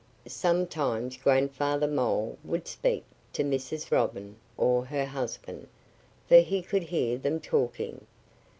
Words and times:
Sometimes 0.25 1.15
Grandfather 1.15 1.85
Mole 1.87 2.35
would 2.43 2.67
speak 2.67 3.05
to 3.33 3.43
Mrs. 3.43 3.91
Robin, 3.91 4.35
or 4.57 4.83
her 4.85 5.05
husband; 5.05 5.67
for 6.27 6.37
he 6.37 6.63
could 6.63 6.81
hear 6.81 7.19
them 7.19 7.39
talking. 7.39 8.07